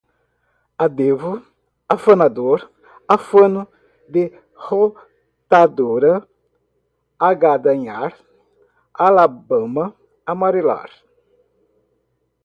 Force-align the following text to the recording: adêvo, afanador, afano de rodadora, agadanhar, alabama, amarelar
adêvo, 0.83 1.33
afanador, 1.93 2.59
afano 3.07 3.67
de 4.09 4.33
rodadora, 5.47 6.27
agadanhar, 7.19 8.17
alabama, 8.91 9.95
amarelar 10.25 10.89